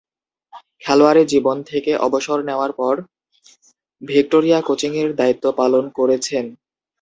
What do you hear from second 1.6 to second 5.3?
থেকে অবসর নেয়ার পর ভিক্টোরিয়ার কোচিংয়ের